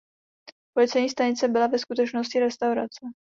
[0.73, 3.05] Policejní stanice byla ve skutečnosti restaurace.